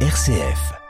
RCF. 0.00 0.85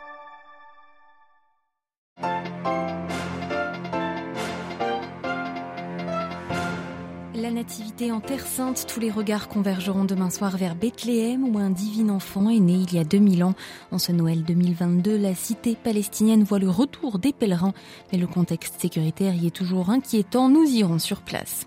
En 8.02 8.20
Terre 8.20 8.46
Sainte, 8.46 8.84
tous 8.86 9.00
les 9.00 9.10
regards 9.10 9.48
convergeront 9.48 10.04
demain 10.04 10.28
soir 10.28 10.58
vers 10.58 10.74
Bethléem 10.74 11.44
où 11.44 11.58
un 11.58 11.70
divin 11.70 12.10
enfant 12.10 12.50
est 12.50 12.60
né 12.60 12.74
il 12.74 12.94
y 12.94 12.98
a 12.98 13.04
2000 13.04 13.42
ans. 13.42 13.54
En 13.90 13.98
ce 13.98 14.12
Noël 14.12 14.44
2022, 14.44 15.16
la 15.16 15.34
cité 15.34 15.76
palestinienne 15.82 16.44
voit 16.44 16.58
le 16.58 16.68
retour 16.68 17.18
des 17.18 17.32
pèlerins, 17.32 17.72
mais 18.12 18.18
le 18.18 18.26
contexte 18.26 18.78
sécuritaire 18.78 19.34
y 19.34 19.46
est 19.46 19.50
toujours 19.50 19.88
inquiétant. 19.88 20.50
Nous 20.50 20.64
irons 20.64 20.98
sur 20.98 21.22
place. 21.22 21.66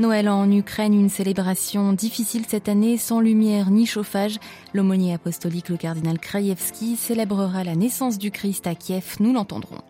Noël 0.00 0.30
en 0.30 0.50
Ukraine, 0.50 0.94
une 0.94 1.10
célébration 1.10 1.92
difficile 1.92 2.46
cette 2.48 2.70
année, 2.70 2.96
sans 2.96 3.20
lumière 3.20 3.70
ni 3.70 3.84
chauffage. 3.84 4.38
L'aumônier 4.72 5.12
apostolique, 5.12 5.68
le 5.68 5.76
cardinal 5.76 6.18
Krajewski, 6.18 6.96
célébrera 6.96 7.64
la 7.64 7.76
naissance 7.76 8.16
du 8.16 8.30
Christ 8.30 8.66
à 8.66 8.74
Kiev. 8.74 9.16
Nous 9.20 9.34
l'entendrons. 9.34 9.82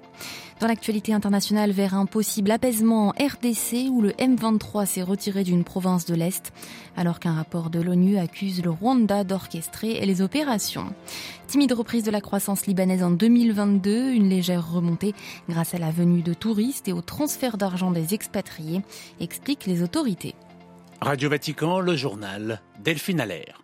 Dans 0.58 0.68
l'actualité 0.68 1.12
internationale, 1.12 1.70
vers 1.70 1.94
un 1.94 2.06
possible 2.06 2.50
apaisement 2.50 3.08
en 3.08 3.10
RDC 3.10 3.90
où 3.90 4.00
le 4.00 4.12
M23 4.12 4.86
s'est 4.86 5.02
retiré 5.02 5.44
d'une 5.44 5.64
province 5.64 6.06
de 6.06 6.14
l'Est, 6.14 6.50
alors 6.96 7.20
qu'un 7.20 7.34
rapport 7.34 7.68
de 7.68 7.78
l'ONU 7.78 8.16
accuse 8.16 8.64
le 8.64 8.70
Rwanda 8.70 9.22
d'orchestrer 9.22 10.00
les 10.06 10.22
opérations. 10.22 10.94
Timide 11.46 11.72
reprise 11.72 12.04
de 12.04 12.10
la 12.10 12.22
croissance 12.22 12.66
libanaise 12.66 13.02
en 13.02 13.10
2022, 13.10 14.12
une 14.12 14.30
légère 14.30 14.72
remontée 14.72 15.14
grâce 15.46 15.74
à 15.74 15.78
la 15.78 15.90
venue 15.90 16.22
de 16.22 16.32
touristes 16.32 16.88
et 16.88 16.94
au 16.94 17.02
transfert 17.02 17.58
d'argent 17.58 17.90
des 17.90 18.14
expatriés, 18.14 18.80
expliquent 19.20 19.66
les 19.66 19.82
autorités. 19.82 20.34
Radio 21.02 21.28
Vatican, 21.28 21.80
le 21.80 21.96
journal 21.96 22.62
Delphine 22.82 23.20
Allaire. 23.20 23.62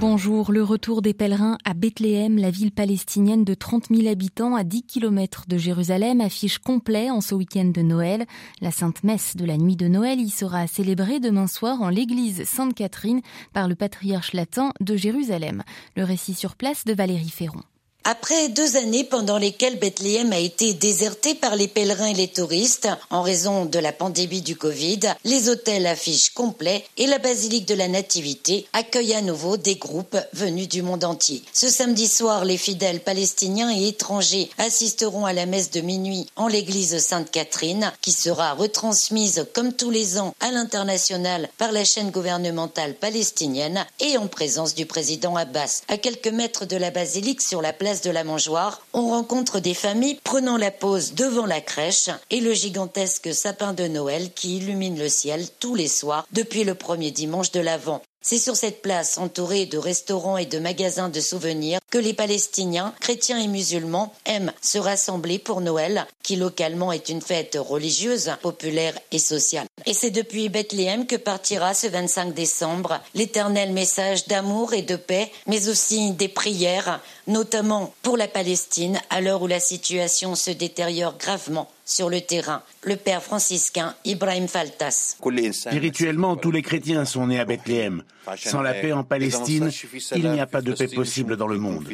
Bonjour, 0.00 0.52
le 0.52 0.62
retour 0.62 1.02
des 1.02 1.12
pèlerins 1.12 1.58
à 1.64 1.74
Bethléem, 1.74 2.38
la 2.38 2.52
ville 2.52 2.70
palestinienne 2.70 3.42
de 3.42 3.54
30 3.54 3.88
000 3.92 4.06
habitants 4.06 4.54
à 4.54 4.62
10 4.62 4.84
km 4.84 5.46
de 5.48 5.58
Jérusalem, 5.58 6.20
affiche 6.20 6.58
complet 6.58 7.10
en 7.10 7.20
ce 7.20 7.34
week-end 7.34 7.72
de 7.74 7.82
Noël. 7.82 8.24
La 8.60 8.70
Sainte 8.70 9.02
Messe 9.02 9.34
de 9.34 9.44
la 9.44 9.56
nuit 9.56 9.74
de 9.74 9.88
Noël 9.88 10.20
y 10.20 10.30
sera 10.30 10.68
célébrée 10.68 11.18
demain 11.18 11.48
soir 11.48 11.82
en 11.82 11.88
l'église 11.88 12.44
Sainte-Catherine 12.44 13.22
par 13.52 13.66
le 13.66 13.74
patriarche 13.74 14.34
latin 14.34 14.72
de 14.80 14.94
Jérusalem. 14.94 15.64
Le 15.96 16.04
récit 16.04 16.34
sur 16.34 16.54
place 16.54 16.84
de 16.84 16.94
Valérie 16.94 17.30
Ferron. 17.30 17.62
Après 18.10 18.48
deux 18.48 18.78
années 18.78 19.04
pendant 19.04 19.36
lesquelles 19.36 19.78
Bethléem 19.78 20.32
a 20.32 20.38
été 20.38 20.72
déserté 20.72 21.34
par 21.34 21.56
les 21.56 21.68
pèlerins 21.68 22.06
et 22.06 22.14
les 22.14 22.28
touristes 22.28 22.88
en 23.10 23.20
raison 23.20 23.66
de 23.66 23.78
la 23.78 23.92
pandémie 23.92 24.40
du 24.40 24.56
Covid, 24.56 25.00
les 25.24 25.50
hôtels 25.50 25.86
affichent 25.86 26.30
complet 26.30 26.86
et 26.96 27.04
la 27.04 27.18
basilique 27.18 27.68
de 27.68 27.74
la 27.74 27.86
Nativité 27.86 28.66
accueille 28.72 29.12
à 29.12 29.20
nouveau 29.20 29.58
des 29.58 29.74
groupes 29.74 30.16
venus 30.32 30.70
du 30.70 30.80
monde 30.80 31.04
entier. 31.04 31.42
Ce 31.52 31.68
samedi 31.68 32.08
soir, 32.08 32.46
les 32.46 32.56
fidèles 32.56 33.00
palestiniens 33.00 33.70
et 33.70 33.88
étrangers 33.88 34.48
assisteront 34.56 35.26
à 35.26 35.34
la 35.34 35.44
messe 35.44 35.70
de 35.70 35.82
minuit 35.82 36.28
en 36.34 36.48
l'église 36.48 36.98
Sainte-Catherine 37.00 37.92
qui 38.00 38.12
sera 38.12 38.54
retransmise 38.54 39.44
comme 39.52 39.74
tous 39.74 39.90
les 39.90 40.18
ans 40.18 40.34
à 40.40 40.50
l'international 40.50 41.50
par 41.58 41.72
la 41.72 41.84
chaîne 41.84 42.10
gouvernementale 42.10 42.94
palestinienne 42.94 43.84
et 44.00 44.16
en 44.16 44.28
présence 44.28 44.74
du 44.74 44.86
président 44.86 45.36
Abbas. 45.36 45.82
À 45.88 45.98
quelques 45.98 46.28
mètres 46.28 46.64
de 46.64 46.78
la 46.78 46.90
basilique 46.90 47.42
sur 47.42 47.60
la 47.60 47.74
place 47.74 47.97
de 48.02 48.10
la 48.10 48.24
Mangeoire, 48.24 48.80
on 48.92 49.08
rencontre 49.08 49.60
des 49.60 49.74
familles 49.74 50.20
prenant 50.24 50.56
la 50.56 50.70
pause 50.70 51.14
devant 51.14 51.46
la 51.46 51.60
crèche 51.60 52.10
et 52.30 52.40
le 52.40 52.52
gigantesque 52.52 53.34
sapin 53.34 53.72
de 53.72 53.86
Noël 53.86 54.32
qui 54.34 54.58
illumine 54.58 54.98
le 54.98 55.08
ciel 55.08 55.46
tous 55.60 55.74
les 55.74 55.88
soirs 55.88 56.26
depuis 56.32 56.64
le 56.64 56.74
premier 56.74 57.10
dimanche 57.10 57.50
de 57.52 57.60
l'Avent. 57.60 58.02
C'est 58.20 58.38
sur 58.38 58.56
cette 58.56 58.82
place, 58.82 59.16
entourée 59.16 59.66
de 59.66 59.78
restaurants 59.78 60.36
et 60.36 60.44
de 60.44 60.58
magasins 60.58 61.08
de 61.08 61.20
souvenirs, 61.20 61.78
que 61.90 61.98
les 61.98 62.14
Palestiniens, 62.14 62.92
chrétiens 63.00 63.38
et 63.38 63.46
musulmans, 63.46 64.12
aiment 64.26 64.52
se 64.60 64.78
rassembler 64.78 65.38
pour 65.38 65.60
Noël, 65.60 66.06
qui 66.22 66.36
localement 66.36 66.92
est 66.92 67.08
une 67.08 67.22
fête 67.22 67.56
religieuse, 67.58 68.32
populaire 68.42 68.94
et 69.12 69.18
sociale. 69.18 69.66
Et 69.86 69.94
c'est 69.94 70.10
depuis 70.10 70.48
Bethléem 70.48 71.06
que 71.06 71.16
partira 71.16 71.74
ce 71.74 71.86
25 71.86 72.34
décembre 72.34 73.00
l'éternel 73.14 73.72
message 73.72 74.26
d'amour 74.26 74.74
et 74.74 74.82
de 74.82 74.96
paix, 74.96 75.30
mais 75.46 75.68
aussi 75.68 76.10
des 76.10 76.28
prières, 76.28 77.00
notamment 77.28 77.94
pour 78.02 78.16
la 78.16 78.28
Palestine, 78.28 79.00
à 79.10 79.20
l'heure 79.20 79.42
où 79.42 79.46
la 79.46 79.60
situation 79.60 80.34
se 80.34 80.50
détériore 80.50 81.16
gravement 81.16 81.70
sur 81.88 82.10
le 82.10 82.20
terrain, 82.20 82.62
le 82.82 82.96
père 82.96 83.22
franciscain 83.22 83.94
Ibrahim 84.04 84.46
Faltas. 84.46 85.16
Spirituellement, 85.52 86.36
tous 86.36 86.50
les 86.50 86.62
chrétiens 86.62 87.04
sont 87.04 87.26
nés 87.26 87.40
à 87.40 87.44
Bethléem. 87.44 88.04
Sans 88.36 88.60
la 88.60 88.74
paix 88.74 88.92
en 88.92 89.04
Palestine, 89.04 89.70
il 90.14 90.30
n'y 90.30 90.40
a 90.40 90.46
pas 90.46 90.60
de 90.60 90.72
paix 90.72 90.88
possible 90.88 91.36
dans 91.36 91.48
le 91.48 91.58
monde. 91.58 91.88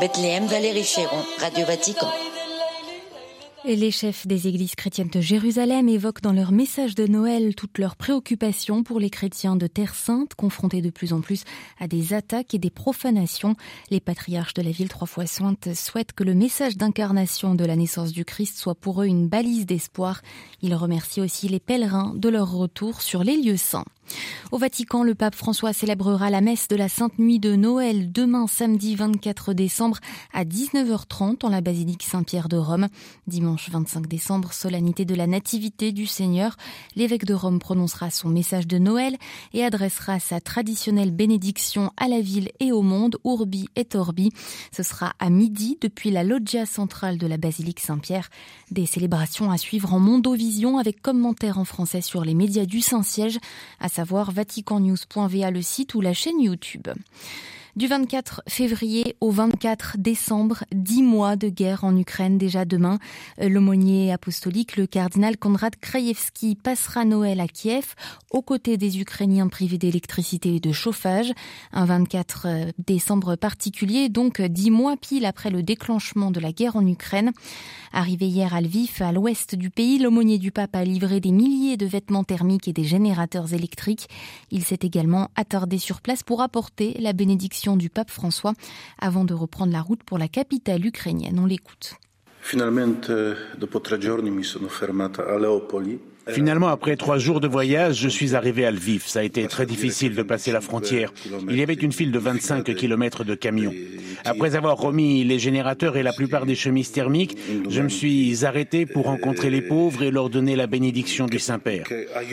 Bethléem, 0.00 0.46
Valérie 0.46 0.84
Ferron, 0.84 1.22
Radio 1.38 1.66
Vatican. 1.66 2.10
Les 3.66 3.90
chefs 3.90 4.26
des 4.26 4.48
églises 4.48 4.74
chrétiennes 4.74 5.10
de 5.10 5.20
Jérusalem 5.20 5.86
évoquent 5.86 6.22
dans 6.22 6.32
leur 6.32 6.50
message 6.50 6.94
de 6.94 7.06
Noël 7.06 7.54
toutes 7.54 7.76
leurs 7.76 7.94
préoccupations 7.94 8.82
pour 8.82 8.98
les 8.98 9.10
chrétiens 9.10 9.54
de 9.54 9.66
Terre 9.66 9.94
Sainte, 9.94 10.34
confrontés 10.34 10.80
de 10.80 10.88
plus 10.88 11.12
en 11.12 11.20
plus 11.20 11.44
à 11.78 11.86
des 11.86 12.14
attaques 12.14 12.54
et 12.54 12.58
des 12.58 12.70
profanations. 12.70 13.56
Les 13.90 14.00
patriarches 14.00 14.54
de 14.54 14.62
la 14.62 14.70
ville 14.70 14.88
trois 14.88 15.06
fois 15.06 15.26
sainte 15.26 15.74
souhaitent 15.74 16.14
que 16.14 16.24
le 16.24 16.34
message 16.34 16.78
d'incarnation 16.78 17.54
de 17.54 17.66
la 17.66 17.76
naissance 17.76 18.12
du 18.12 18.24
Christ 18.24 18.56
soit 18.56 18.74
pour 18.74 19.02
eux 19.02 19.06
une 19.06 19.28
balise 19.28 19.66
d'espoir. 19.66 20.22
Ils 20.62 20.74
remercient 20.74 21.20
aussi 21.20 21.46
les 21.48 21.60
pèlerins 21.60 22.14
de 22.16 22.30
leur 22.30 22.50
retour 22.50 23.02
sur 23.02 23.24
les 23.24 23.36
lieux 23.36 23.58
saints. 23.58 23.84
Au 24.52 24.58
Vatican, 24.58 25.02
le 25.02 25.14
pape 25.14 25.34
François 25.34 25.72
célébrera 25.72 26.28
la 26.30 26.40
messe 26.40 26.66
de 26.68 26.76
la 26.76 26.88
Sainte 26.88 27.18
Nuit 27.18 27.38
de 27.38 27.54
Noël 27.54 28.10
demain 28.10 28.46
samedi 28.46 28.96
24 28.96 29.52
décembre 29.52 29.98
à 30.32 30.44
19h30 30.44 31.44
en 31.44 31.48
la 31.48 31.60
basilique 31.60 32.02
Saint-Pierre 32.02 32.48
de 32.48 32.56
Rome. 32.56 32.88
Dimanche 33.26 33.70
25 33.70 34.06
décembre, 34.08 34.52
solennité 34.52 35.04
de 35.04 35.14
la 35.14 35.26
Nativité 35.26 35.92
du 35.92 36.06
Seigneur, 36.06 36.56
l'évêque 36.96 37.24
de 37.24 37.34
Rome 37.34 37.60
prononcera 37.60 38.10
son 38.10 38.28
message 38.28 38.66
de 38.66 38.78
Noël 38.78 39.16
et 39.52 39.64
adressera 39.64 40.18
sa 40.18 40.40
traditionnelle 40.40 41.12
bénédiction 41.12 41.92
à 41.96 42.08
la 42.08 42.20
ville 42.20 42.50
et 42.58 42.72
au 42.72 42.82
monde, 42.82 43.18
Urbi 43.24 43.68
et 43.76 43.86
Orbi. 43.94 44.32
Ce 44.74 44.82
sera 44.82 45.12
à 45.18 45.30
midi 45.30 45.78
depuis 45.80 46.10
la 46.10 46.24
loggia 46.24 46.66
centrale 46.66 47.18
de 47.18 47.26
la 47.26 47.36
basilique 47.36 47.80
Saint-Pierre. 47.80 48.30
Des 48.70 48.86
célébrations 48.86 49.50
à 49.50 49.58
suivre 49.58 49.94
en 49.94 50.00
Mondovision 50.00 50.78
avec 50.78 51.02
commentaires 51.02 51.58
en 51.58 51.64
français 51.64 52.00
sur 52.00 52.24
les 52.24 52.34
médias 52.34 52.66
du 52.66 52.80
Saint-Siège, 52.80 53.38
savoir 54.00 54.30
vaticannews.va 54.32 55.50
le 55.50 55.60
site 55.60 55.94
ou 55.94 56.00
la 56.00 56.14
chaîne 56.14 56.40
YouTube. 56.40 56.88
Du 57.80 57.86
24 57.86 58.42
février 58.46 59.16
au 59.22 59.30
24 59.30 59.96
décembre, 59.96 60.64
dix 60.70 61.02
mois 61.02 61.36
de 61.36 61.48
guerre 61.48 61.82
en 61.82 61.96
Ukraine 61.96 62.36
déjà 62.36 62.66
demain. 62.66 62.98
L'aumônier 63.38 64.12
apostolique, 64.12 64.76
le 64.76 64.86
cardinal 64.86 65.38
Konrad 65.38 65.74
Krajewski, 65.76 66.56
passera 66.56 67.06
Noël 67.06 67.40
à 67.40 67.48
Kiev 67.48 67.94
aux 68.30 68.42
côtés 68.42 68.76
des 68.76 69.00
Ukrainiens 69.00 69.48
privés 69.48 69.78
d'électricité 69.78 70.56
et 70.56 70.60
de 70.60 70.72
chauffage. 70.72 71.32
Un 71.72 71.86
24 71.86 72.74
décembre 72.86 73.36
particulier, 73.36 74.10
donc 74.10 74.42
dix 74.42 74.70
mois 74.70 74.98
pile 74.98 75.24
après 75.24 75.48
le 75.48 75.62
déclenchement 75.62 76.30
de 76.30 76.38
la 76.38 76.52
guerre 76.52 76.76
en 76.76 76.86
Ukraine. 76.86 77.32
Arrivé 77.94 78.28
hier 78.28 78.54
à 78.54 78.60
Lviv, 78.60 79.00
à 79.00 79.10
l'ouest 79.10 79.54
du 79.54 79.70
pays, 79.70 79.98
l'aumônier 79.98 80.36
du 80.36 80.52
pape 80.52 80.76
a 80.76 80.84
livré 80.84 81.18
des 81.18 81.32
milliers 81.32 81.78
de 81.78 81.86
vêtements 81.86 82.24
thermiques 82.24 82.68
et 82.68 82.74
des 82.74 82.84
générateurs 82.84 83.54
électriques. 83.54 84.06
Il 84.50 84.64
s'est 84.64 84.80
également 84.82 85.28
attardé 85.34 85.78
sur 85.78 86.02
place 86.02 86.22
pour 86.22 86.42
apporter 86.42 86.94
la 87.00 87.14
bénédiction 87.14 87.69
du 87.76 87.90
pape 87.90 88.10
François 88.10 88.54
avant 88.98 89.24
de 89.24 89.34
reprendre 89.34 89.72
la 89.72 89.82
route 89.82 90.02
pour 90.02 90.18
la 90.18 90.28
capitale 90.28 90.84
ukrainienne. 90.84 91.38
On 91.38 91.46
l'écoute. 91.46 91.94
Finalement, 96.32 96.68
après 96.68 96.96
trois 96.96 97.18
jours 97.18 97.40
de 97.40 97.48
voyage, 97.48 97.96
je 97.96 98.08
suis 98.08 98.34
arrivé 98.34 98.64
à 98.64 98.70
Lviv. 98.70 99.04
Ça 99.06 99.20
a 99.20 99.22
été 99.22 99.46
très 99.46 99.66
difficile 99.66 100.14
de 100.14 100.22
passer 100.22 100.52
la 100.52 100.60
frontière. 100.60 101.12
Il 101.48 101.56
y 101.56 101.62
avait 101.62 101.74
une 101.74 101.92
file 101.92 102.12
de 102.12 102.18
25 102.18 102.74
km 102.74 103.24
de 103.24 103.34
camions. 103.34 103.72
Après 104.24 104.54
avoir 104.54 104.76
remis 104.76 105.24
les 105.24 105.38
générateurs 105.38 105.96
et 105.96 106.02
la 106.02 106.12
plupart 106.12 106.46
des 106.46 106.54
chemises 106.54 106.92
thermiques, 106.92 107.36
je 107.68 107.82
me 107.82 107.88
suis 107.88 108.44
arrêté 108.44 108.86
pour 108.86 109.04
rencontrer 109.04 109.50
les 109.50 109.62
pauvres 109.62 110.02
et 110.02 110.10
leur 110.10 110.30
donner 110.30 110.56
la 110.56 110.66
bénédiction 110.66 111.26
du 111.26 111.38
Saint-Père. 111.38 111.86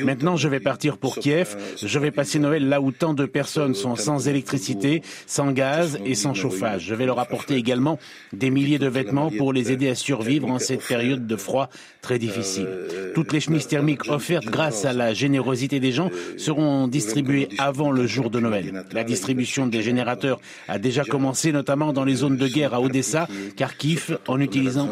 Maintenant, 0.04 0.36
je 0.36 0.48
vais 0.48 0.60
partir 0.60 0.98
pour 0.98 1.18
Kiev. 1.18 1.56
Je 1.82 2.00
vais 2.00 2.12
passer 2.12 2.40
Noël 2.40 2.68
là 2.68 2.82
où 2.82 2.92
tant 2.92 3.14
de 3.14 3.26
personnes 3.26 3.74
sont 3.74 3.96
sans 3.96 4.28
électricité, 4.28 5.02
sans 5.26 5.52
gaz 5.52 6.00
et 6.06 6.16
sans 6.16 6.34
chauffage. 6.34 6.86
Je 6.86 6.96
vais 6.96 7.06
leur 7.06 7.20
apporter 7.20 7.56
également 7.56 8.00
des 8.34 8.50
milliers 8.50 8.80
de 8.80 8.88
vêtements 8.88 9.32
pour 9.32 9.54
les 9.54 9.72
aider 9.72 9.90
à 9.90 9.96
survivre 9.96 10.50
en 10.50 10.60
cette 10.60 10.86
période 10.86 11.26
de 11.26 11.36
froid 11.36 11.70
très 12.02 12.20
difficile. 12.20 12.68
Toutes 13.16 13.34
les 13.34 13.40
chemises 13.40 13.68
thermiques 13.68 13.87
offertes 14.08 14.46
grâce 14.46 14.86
à 14.86 14.94
la 14.94 15.14
générosité 15.14 15.80
des 15.80 15.92
gens 15.92 16.10
seront 16.38 16.88
distribuées 16.88 17.50
avant 17.58 17.92
le 17.92 18.08
jour 18.08 18.30
de 18.30 18.40
Noël. 18.40 18.86
La 18.92 19.04
distribution 19.04 19.68
des 19.68 19.82
générateurs 19.82 20.40
a 20.68 20.80
déjà 20.80 21.04
commencé, 21.04 21.52
notamment 21.52 21.94
dans 21.94 22.04
les 22.04 22.16
zones 22.16 22.38
de 22.38 22.48
guerre 22.48 22.74
à 22.74 22.82
Odessa, 22.82 23.28
Kharkiv, 23.56 24.18
en 24.28 24.40
utilisant 24.40 24.90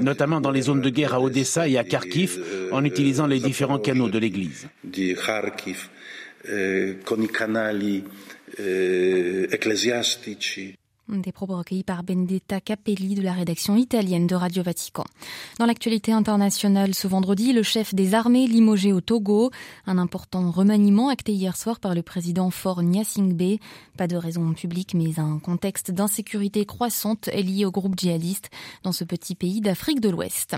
notamment 0.00 0.40
dans 0.40 0.52
les 0.52 0.62
zones 0.62 0.80
de 0.80 0.90
guerre 0.90 1.14
à 1.14 1.20
Odessa 1.20 1.66
et 1.68 1.76
à 1.76 1.84
Kharkiv, 1.84 2.38
en 2.70 2.84
utilisant 2.84 3.26
les 3.26 3.40
différents 3.40 3.78
canaux 3.80 4.08
de 4.08 4.18
l'Église. 4.18 4.68
i 6.44 7.28
canali 7.28 8.02
ecclesiastici. 9.50 10.81
Des 11.08 11.32
propos 11.32 11.56
recueillis 11.56 11.82
par 11.82 12.04
Benedetta 12.04 12.60
Capelli 12.60 13.16
de 13.16 13.22
la 13.22 13.32
rédaction 13.32 13.76
italienne 13.76 14.28
de 14.28 14.36
Radio 14.36 14.62
Vatican. 14.62 15.04
Dans 15.58 15.66
l'actualité 15.66 16.12
internationale, 16.12 16.94
ce 16.94 17.08
vendredi, 17.08 17.52
le 17.52 17.64
chef 17.64 17.92
des 17.92 18.14
armées 18.14 18.46
limogé 18.46 18.92
au 18.92 19.00
Togo. 19.00 19.50
Un 19.86 19.98
important 19.98 20.50
remaniement 20.52 21.08
acté 21.08 21.32
hier 21.32 21.56
soir 21.56 21.80
par 21.80 21.96
le 21.96 22.02
président 22.02 22.50
Faure 22.50 22.82
Gnassingbé. 22.82 23.58
Pas 23.96 24.06
de 24.06 24.16
raison 24.16 24.52
publique, 24.52 24.94
mais 24.94 25.18
un 25.18 25.40
contexte 25.40 25.90
d'insécurité 25.90 26.64
croissante 26.66 27.28
est 27.28 27.42
lié 27.42 27.64
au 27.64 27.72
groupe 27.72 27.98
djihadiste 27.98 28.50
dans 28.84 28.92
ce 28.92 29.02
petit 29.02 29.34
pays 29.34 29.60
d'Afrique 29.60 30.00
de 30.00 30.08
l'Ouest. 30.08 30.54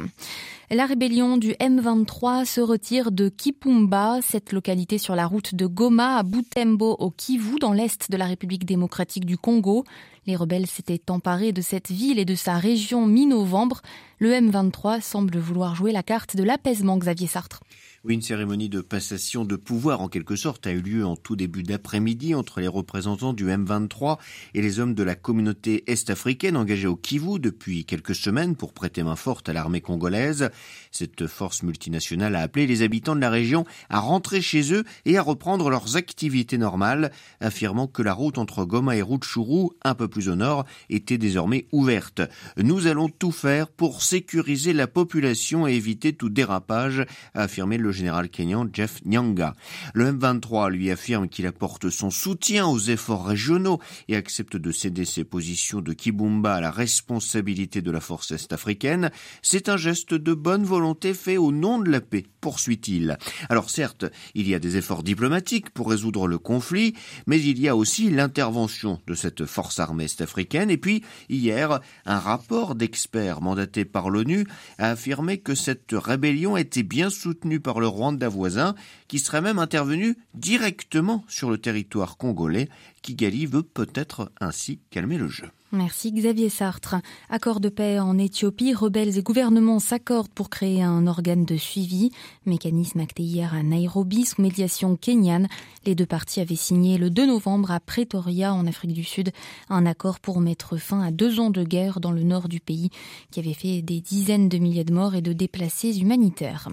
La 0.70 0.85
rébellion 0.85 1.37
du 1.38 1.52
M23 1.52 2.44
se 2.44 2.61
retire 2.61 3.12
de 3.12 3.29
Kipumba, 3.31 4.20
cette 4.23 4.52
localité 4.52 4.99
sur 4.99 5.17
la 5.17 5.26
route 5.26 5.55
de 5.55 5.67
Goma 5.67 6.19
à 6.19 6.23
Butembo 6.23 6.96
au 6.99 7.11
Kivu 7.11 7.58
dans 7.58 7.73
l'est 7.73 8.11
de 8.11 8.17
la 8.17 8.26
République 8.26 8.67
démocratique 8.67 9.25
du 9.25 9.38
Congo. 9.38 9.85
Les 10.26 10.37
rebelles 10.37 10.67
s'étaient 10.67 11.11
emparés 11.11 11.53
de 11.53 11.61
cette 11.61 11.91
ville 11.91 12.19
et 12.19 12.25
de 12.25 12.35
sa 12.35 12.56
région 12.59 13.06
mi-novembre. 13.06 13.82
Le 14.19 14.31
M23 14.31 15.01
semble 15.01 15.39
vouloir 15.39 15.75
jouer 15.75 15.91
la 15.91 16.05
carte 16.05 16.37
de 16.37 16.45
l'apaisement, 16.45 16.99
Xavier 16.99 17.27
Sartre. 17.27 17.61
Oui, 18.07 18.13
une 18.13 18.21
cérémonie 18.21 18.69
de 18.69 18.83
passation 18.83 19.47
de 19.47 19.57
pouvoir, 19.57 20.03
en 20.03 20.09
quelque 20.09 20.37
sorte, 20.37 20.67
a 20.67 20.73
eu 20.73 20.83
lieu 20.83 21.07
en 21.07 21.17
tout 21.17 21.37
début 21.37 21.63
d'après-midi 21.63 22.35
entre 22.35 22.61
les 22.61 22.69
représentants 22.69 23.33
du 23.33 23.47
M23 23.47 24.19
et 24.53 24.61
les 24.61 24.79
hommes 24.79 24.93
de 24.93 25.03
la 25.03 25.15
communauté 25.15 25.91
est-africaine 25.91 26.59
engagés 26.59 26.87
au 26.87 26.97
Kivu 26.97 27.39
depuis 27.39 27.87
quelques 27.87 28.15
semaines 28.15 28.57
pour 28.57 28.75
prêter 28.75 29.03
main 29.03 29.17
forte 29.17 29.49
à 29.49 29.55
l'armée 29.55 29.81
congolaise. 29.81 30.51
Cette 30.91 31.27
force 31.27 31.63
multinationale 31.63 32.37
a 32.37 32.43
appelé 32.43 32.67
les 32.67 32.83
habitants 32.83 33.17
de 33.17 33.23
la 33.23 33.31
région 33.31 33.65
à 33.89 34.01
rentrer 34.01 34.43
chez 34.43 34.75
eux 34.75 34.85
et 35.07 35.17
à 35.17 35.23
reprendre 35.23 35.71
leurs 35.71 35.97
activités 35.97 36.59
normales, 36.59 37.11
affirmant 37.41 37.87
que 37.87 38.03
la 38.03 38.13
route 38.13 38.37
entre 38.37 38.67
Goma 38.67 38.97
et 38.97 39.03
Rutshuru, 39.03 39.71
un 39.83 39.95
peu 39.95 40.09
plus 40.09 40.29
au 40.29 40.37
nord, 40.37 40.67
était 40.91 41.17
désormais 41.17 41.69
ouverte. 41.73 42.21
Nous 42.59 42.87
allons 42.87 43.09
tout 43.09 43.33
faire 43.33 43.69
pour 43.69 44.03
sécuriser 44.05 44.73
la 44.73 44.87
population 44.87 45.67
et 45.67 45.73
éviter 45.73 46.12
tout 46.12 46.29
dérapage, 46.29 47.06
a 47.35 47.43
affirmé 47.43 47.79
le 47.79 47.91
général 47.91 48.29
kenyan 48.29 48.69
Jeff 48.73 49.01
Nyanga. 49.05 49.55
Le 49.95 50.12
M23 50.12 50.71
lui 50.71 50.91
affirme 50.91 51.29
qu'il 51.29 51.47
apporte 51.47 51.91
son 51.91 52.11
soutien 52.11 52.67
aux 52.67 52.79
efforts 52.79 53.27
régionaux 53.27 53.81
et 54.09 54.17
accepte 54.17 54.56
de 54.56 54.73
céder 54.73 55.05
ses 55.05 55.25
positions 55.25 55.81
de 55.81 55.93
Kibumba 55.93 56.55
à 56.55 56.61
la 56.61 56.71
responsabilité 56.71 57.83
de 57.83 57.91
la 57.91 58.01
force 58.01 58.33
est-africaine. 58.33 59.11
C'est 59.43 59.69
un 59.69 59.77
geste 59.77 60.15
de 60.15 60.35
bonne 60.35 60.65
volonté 60.65 61.15
fait 61.15 61.37
au 61.37 61.53
nom 61.53 61.79
de 61.79 61.91
la 61.91 62.01
paix, 62.01 62.25
poursuit-il. 62.41 63.17
Alors 63.49 63.71
certes, 63.71 64.05
il 64.35 64.49
y 64.49 64.55
a 64.55 64.59
des 64.59 64.77
efforts 64.77 65.03
diplomatiques 65.03 65.71
pour 65.71 65.89
résoudre 65.89 66.27
le 66.27 66.39
conflit, 66.39 66.95
mais 67.27 67.41
il 67.41 67.59
y 67.59 67.69
a 67.69 67.77
aussi 67.77 68.11
l'intervention 68.11 69.01
de 69.06 69.15
cette 69.15 69.47
force 69.47 69.79
armée 69.81 70.05
est-africaine. 70.05 70.71
Et 70.71 70.77
puis, 70.77 71.03
hier, 71.29 71.81
un 72.05 72.19
rapport 72.19 72.75
d'experts 72.75 73.41
mandaté 73.41 73.85
par 73.94 74.11
l'ONU 74.11 74.44
a 74.79 74.91
affirmé 74.91 75.38
que 75.38 75.55
cette 75.55 75.93
rébellion 75.93 76.56
était 76.56 76.82
bien 76.82 77.11
soutenue 77.11 77.61
par 77.61 77.79
le 77.79 77.87
Rwanda 77.87 78.29
voisin, 78.29 78.75
qui 79.06 79.20
serait 79.20 79.41
même 79.41 79.61
intervenu 79.61 80.19
directement 80.35 81.25
sur 81.29 81.49
le 81.49 81.58
territoire 81.58 82.17
congolais. 82.17 82.69
Kigali 83.02 83.46
veut 83.46 83.62
peut-être 83.62 84.32
ainsi 84.41 84.81
calmer 84.91 85.17
le 85.17 85.29
jeu. 85.29 85.49
Merci 85.75 86.12
Xavier 86.12 86.50
Sartre. 86.50 86.94
Accord 87.29 87.59
de 87.59 87.69
paix 87.69 87.99
en 87.99 88.17
Éthiopie, 88.17 88.73
rebelles 88.75 89.19
et 89.19 89.23
gouvernements 89.23 89.81
s'accordent 89.81 90.29
pour 90.29 90.49
créer 90.49 90.82
un 90.82 91.09
organe 91.09 91.44
de 91.44 91.56
suivi. 91.56 92.12
Mécanisme 92.47 93.00
acté 93.00 93.25
hier 93.25 93.53
à 93.55 93.65
Nairobi 93.65 94.25
sous 94.25 94.41
médiation 94.41 94.94
kenyane. 94.94 95.49
Les 95.85 95.97
deux 95.97 96.06
parties 96.06 96.41
avaient 96.41 96.55
signé 96.55 96.97
le 96.97 97.11
2 97.11 97.26
novembre 97.26 97.73
à 97.73 97.81
Pretoria 97.81 98.55
en 98.55 98.69
Afrique 98.69 98.93
du 98.93 99.03
Sud 99.03 99.32
un 99.69 99.85
accord 99.85 100.21
pour 100.21 100.41
mettre 100.41 100.76
fin 100.76 101.03
à 101.03 101.11
deux 101.11 101.41
ans 101.41 101.50
de 101.50 101.65
guerre 101.65 101.99
dans 101.99 102.12
le 102.12 102.23
nord 102.23 102.49
du 102.49 102.61
pays 102.61 102.91
qui 103.32 103.41
avait 103.41 103.53
fait 103.53 103.82
des 103.82 104.00
dizaines 104.00 104.49
de 104.49 104.59
milliers 104.59 104.85
de 104.85 104.94
morts 104.94 105.17
et 105.17 105.23
de 105.23 105.32
déplacés 105.32 105.99
humanitaires. 105.99 106.69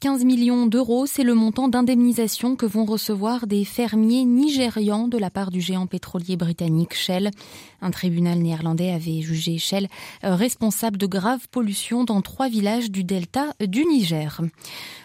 15 0.00 0.24
millions 0.24 0.66
d'euros, 0.66 1.06
c'est 1.06 1.24
le 1.24 1.34
montant 1.34 1.68
d'indemnisation 1.68 2.54
que 2.54 2.66
vont 2.66 2.84
recevoir 2.84 3.48
des 3.48 3.64
fermiers 3.64 4.24
nigérians 4.24 5.08
de 5.08 5.18
la 5.18 5.30
part 5.30 5.50
du 5.50 5.60
géant 5.60 5.86
pétrolier 5.86 6.36
britannique 6.36 6.94
Shell. 6.94 7.30
Un 7.82 7.90
tribunal 7.90 8.35
néerlandais 8.42 8.90
avait 8.90 9.20
jugé 9.20 9.58
Shell 9.58 9.88
euh, 10.24 10.34
responsable 10.34 10.98
de 10.98 11.06
graves 11.06 11.48
pollutions 11.50 12.04
dans 12.04 12.20
trois 12.22 12.48
villages 12.48 12.90
du 12.90 13.04
delta 13.04 13.52
du 13.60 13.84
Niger. 13.84 14.40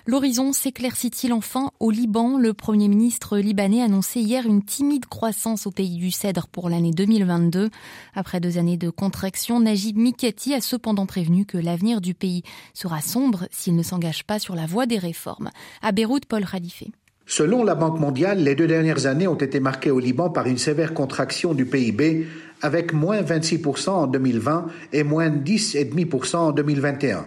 L'horizon 0.06 0.52
s'éclaircit-il 0.52 1.32
enfin 1.34 1.72
au 1.80 1.92
Liban? 1.92 2.38
Le 2.38 2.54
Premier 2.54 2.88
ministre 2.88 3.38
libanais 3.38 3.82
annonçait 3.82 4.22
hier 4.22 4.46
une 4.46 4.64
timide 4.64 5.06
croissance 5.06 5.68
au 5.68 5.72
pays 5.72 5.98
du 5.98 6.12
Cèdre 6.12 6.48
pour 6.48 6.70
l'année 6.70 6.92
2022. 6.92 7.70
Après 8.16 8.40
deux 8.40 8.58
années 8.58 8.78
de 8.78 8.90
contraction, 8.90 9.60
Najib 9.60 9.98
Mikati 9.98 10.54
a 10.54 10.62
cependant 10.62 11.06
prévenu 11.06 11.46
que 11.46 11.58
l'avenir 11.58 12.02
du 12.02 12.14
pays 12.14 12.44
sera 12.74 13.02
sombre 13.02 13.48
s'il 13.52 13.76
ne 13.76 13.84
s'engage 13.84 14.24
pas 14.24 14.40
sur 14.40 14.56
la 14.56 14.66
voie 14.66 14.86
des 14.86 14.98
réformes. 14.98 15.50
À 15.82 15.92
Beyrouth, 15.92 16.26
Paul 16.26 16.46
Khalife. 16.46 16.84
Selon 17.32 17.64
la 17.64 17.76
Banque 17.76 17.98
mondiale, 17.98 18.44
les 18.44 18.56
deux 18.56 18.68
dernières 18.68 19.06
années 19.06 19.26
ont 19.26 19.36
été 19.38 19.62
marquées 19.62 19.90
au 19.90 20.00
Liban 20.00 20.30
par 20.30 20.48
une 20.48 20.58
sévère 20.58 20.94
contraction 20.94 21.54
du 21.54 21.64
PIB 21.64 22.28
avec 22.62 22.92
moins 22.92 23.22
26% 23.22 23.90
en 23.90 24.08
2020 24.08 24.66
et 24.92 25.04
moins 25.04 25.30
10,5% 25.30 26.36
en 26.36 26.52
2021. 26.52 27.26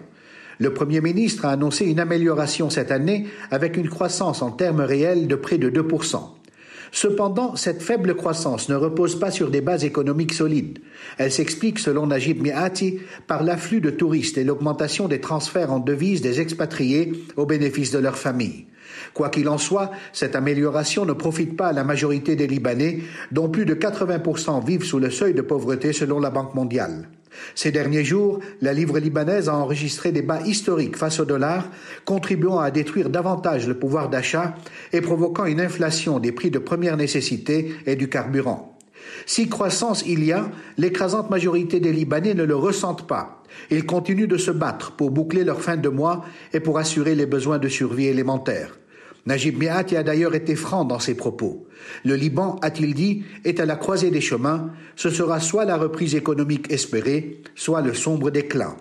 Le 0.59 0.75
Premier 0.75 1.01
ministre 1.01 1.47
a 1.47 1.53
annoncé 1.53 1.87
une 1.87 2.01
amélioration 2.01 2.69
cette 2.69 2.91
année 2.91 3.29
avec 3.51 3.79
une 3.79 3.89
croissance 3.89 4.43
en 4.43 4.51
termes 4.51 4.83
réels 4.83 5.27
de 5.27 5.37
près 5.37 5.57
de 5.57 5.71
2%. 5.71 6.21
Cependant, 6.93 7.57
cette 7.57 7.81
faible 7.81 8.15
croissance 8.15 8.69
ne 8.69 8.75
repose 8.75 9.19
pas 9.19 9.31
sur 9.31 9.51
des 9.51 9.63
bases 9.63 9.87
économiques 9.87 10.35
solides. 10.35 10.81
Elle 11.17 11.33
s'explique, 11.33 11.79
selon 11.79 12.09
Najib 12.09 12.43
Miati, 12.43 12.99
par 13.27 13.43
l'afflux 13.43 13.81
de 13.81 13.89
touristes 13.89 14.37
et 14.37 14.45
l'augmentation 14.45 15.09
des 15.09 15.23
transferts 15.23 15.73
en 15.73 15.79
devises 15.79 16.21
des 16.21 16.43
expatriés 16.43 17.13
au 17.39 17.47
bénéfice 17.47 17.91
de 17.91 17.99
leurs 17.99 18.19
familles. 18.19 18.67
Quoi 19.13 19.29
qu'il 19.29 19.49
en 19.49 19.59
soit, 19.59 19.91
cette 20.13 20.37
amélioration 20.37 21.05
ne 21.05 21.13
profite 21.13 21.57
pas 21.57 21.69
à 21.69 21.73
la 21.73 21.85
majorité 21.85 22.37
des 22.37 22.47
Libanais, 22.47 23.01
dont 23.33 23.49
plus 23.49 23.65
de 23.65 23.75
80% 23.75 24.65
vivent 24.65 24.85
sous 24.85 24.99
le 24.99 25.11
seuil 25.11 25.35
de 25.35 25.43
pauvreté 25.43 25.93
selon 25.93 26.21
la 26.21 26.31
Banque 26.31 26.55
mondiale. 26.55 27.09
Ces 27.55 27.73
derniers 27.73 28.05
jours, 28.05 28.41
la 28.61 28.73
livre 28.73 28.99
libanaise 28.99 29.49
a 29.49 29.57
enregistré 29.57 30.13
des 30.13 30.23
bas 30.23 30.41
historiques 30.43 30.97
face 30.97 31.21
au 31.21 31.25
dollar, 31.25 31.69
contribuant 32.05 32.59
à 32.59 32.71
détruire 32.71 33.11
davantage 33.11 33.67
le 33.67 33.75
pouvoir 33.75 34.09
d'achat 34.09 34.55
et 34.93 35.01
provoquant 35.01 35.45
une 35.45 35.61
inflation 35.61 36.19
des 36.21 36.33
prix 36.33 36.51
de 36.51 36.59
première 36.59 36.97
nécessité 36.97 37.75
et 37.87 37.97
du 37.97 38.09
carburant. 38.09 38.74
Si 39.27 39.49
croissance 39.49 40.05
il 40.07 40.25
y 40.25 40.33
a, 40.33 40.51
l'écrasante 40.79 41.31
majorité 41.31 41.81
des 41.81 41.93
Libanais 41.93 42.35
ne 42.35 42.45
le 42.45 42.57
ressentent 42.57 43.07
pas. 43.07 43.43
Ils 43.71 43.87
continuent 43.87 44.29
de 44.29 44.37
se 44.37 44.51
battre 44.51 44.93
pour 44.93 45.11
boucler 45.11 45.45
leur 45.45 45.61
fin 45.61 45.77
de 45.77 45.89
mois 45.89 46.25
et 46.53 46.61
pour 46.61 46.79
assurer 46.79 47.15
les 47.15 47.27
besoins 47.27 47.59
de 47.59 47.69
survie 47.69 48.07
élémentaires. 48.07 48.79
Najib 49.27 49.59
Miati 49.59 49.97
a 49.97 50.03
d'ailleurs 50.03 50.35
été 50.35 50.55
franc 50.55 50.85
dans 50.85 50.99
ses 50.99 51.15
propos. 51.15 51.67
Le 52.05 52.15
Liban, 52.15 52.59
a-t-il 52.61 52.95
dit, 52.95 53.25
est 53.45 53.59
à 53.59 53.65
la 53.65 53.77
croisée 53.77 54.11
des 54.11 54.21
chemins. 54.21 54.71
Ce 54.97 55.09
sera 55.09 55.41
soit 55.41 55.65
la 55.65 55.77
reprise 55.77 56.15
économique 56.15 56.71
espérée, 56.71 57.41
soit 57.55 57.81
le 57.81 57.95
sombre 57.95 58.31
déclin. 58.31 58.77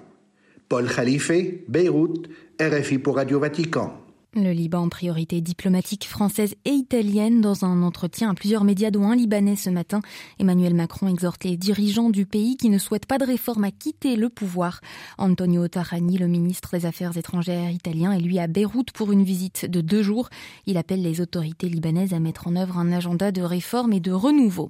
Paul 0.67 0.89
Khalife, 0.93 1.31
Beyrouth, 1.69 2.27
RFI 2.59 2.97
pour 2.97 3.15
Radio 3.15 3.39
Vatican. 3.39 4.02
Le 4.35 4.51
Liban, 4.51 4.89
priorité 4.89 5.41
diplomatique 5.41 6.07
française 6.07 6.55
et 6.65 6.71
italienne, 6.71 7.39
dans 7.39 7.65
un 7.65 7.83
entretien 7.83 8.31
à 8.31 8.33
plusieurs 8.33 8.63
médias, 8.63 8.89
dont 8.89 9.11
un 9.11 9.15
libanais 9.15 9.55
ce 9.55 9.69
matin, 9.69 10.01
Emmanuel 10.39 10.73
Macron 10.73 11.07
exhorte 11.07 11.43
les 11.43 11.55
dirigeants 11.55 12.09
du 12.09 12.25
pays 12.25 12.57
qui 12.57 12.71
ne 12.71 12.79
souhaitent 12.79 13.05
pas 13.05 13.19
de 13.19 13.25
réforme 13.25 13.63
à 13.63 13.69
quitter 13.69 14.15
le 14.15 14.29
pouvoir. 14.29 14.81
Antonio 15.19 15.67
Tajani, 15.67 16.17
le 16.17 16.27
ministre 16.27 16.75
des 16.75 16.87
Affaires 16.87 17.15
étrangères 17.15 17.69
italien, 17.69 18.11
est 18.11 18.21
lui 18.21 18.39
à 18.39 18.47
Beyrouth 18.47 18.91
pour 18.91 19.11
une 19.11 19.23
visite 19.23 19.67
de 19.67 19.81
deux 19.81 20.01
jours. 20.01 20.29
Il 20.65 20.77
appelle 20.77 21.03
les 21.03 21.21
autorités 21.21 21.69
libanaises 21.69 22.15
à 22.15 22.19
mettre 22.19 22.47
en 22.47 22.55
œuvre 22.55 22.79
un 22.79 22.91
agenda 22.91 23.31
de 23.31 23.43
réforme 23.43 23.93
et 23.93 23.99
de 23.99 24.11
renouveau. 24.11 24.67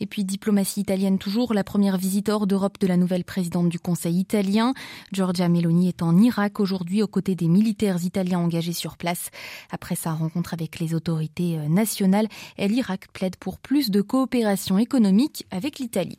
Et 0.00 0.06
puis, 0.06 0.24
diplomatie 0.24 0.82
italienne 0.82 1.16
toujours, 1.16 1.54
la 1.54 1.64
première 1.64 1.96
visite 1.96 2.28
hors 2.28 2.46
d'Europe 2.46 2.78
de 2.78 2.86
la 2.86 2.98
nouvelle 2.98 3.24
présidente 3.24 3.70
du 3.70 3.78
Conseil 3.78 4.18
italien. 4.18 4.74
Giorgia 5.12 5.48
Meloni 5.48 5.88
est 5.88 6.02
en 6.02 6.18
Irak 6.18 6.60
aujourd'hui 6.60 7.02
aux 7.02 7.08
côtés 7.08 7.36
des 7.36 7.48
militaires 7.48 8.04
italiens 8.04 8.40
engagés 8.40 8.74
sur 8.74 8.97
place. 8.98 9.30
Après 9.70 9.94
sa 9.94 10.12
rencontre 10.12 10.52
avec 10.52 10.78
les 10.78 10.94
autorités 10.94 11.58
euh, 11.58 11.68
nationales, 11.68 12.28
l'Irak 12.58 13.08
plaide 13.12 13.36
pour 13.36 13.58
plus 13.58 13.90
de 13.90 14.02
coopération 14.02 14.78
économique 14.78 15.46
avec 15.50 15.78
l'Italie. 15.78 16.18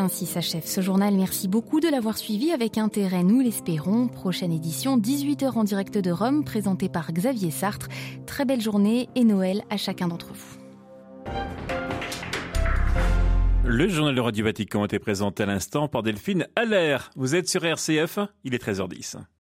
Ainsi 0.00 0.24
s'achève 0.24 0.66
ce 0.66 0.80
journal. 0.80 1.14
Merci 1.14 1.46
beaucoup 1.46 1.78
de 1.78 1.88
l'avoir 1.88 2.16
suivi 2.16 2.52
avec 2.52 2.78
intérêt, 2.78 3.22
nous 3.22 3.40
l'espérons. 3.40 4.08
Prochaine 4.08 4.50
édition, 4.50 4.96
18h 4.96 5.52
en 5.52 5.64
direct 5.64 5.98
de 5.98 6.10
Rome, 6.10 6.42
présentée 6.42 6.88
par 6.88 7.12
Xavier 7.12 7.50
Sartre. 7.50 7.88
Très 8.24 8.46
belle 8.46 8.62
journée 8.62 9.10
et 9.14 9.24
Noël 9.24 9.62
à 9.68 9.76
chacun 9.76 10.08
d'entre 10.08 10.32
vous. 10.32 10.59
Le 13.72 13.86
journal 13.86 14.16
de 14.16 14.20
Radio 14.20 14.46
Vatican 14.46 14.84
était 14.84 14.98
présenté 14.98 15.44
à 15.44 15.46
l'instant 15.46 15.86
par 15.86 16.02
Delphine 16.02 16.48
Allaire. 16.56 17.12
Vous 17.14 17.36
êtes 17.36 17.48
sur 17.48 17.64
RCF, 17.64 18.18
il 18.42 18.52
est 18.52 18.66
13h10. 18.66 19.18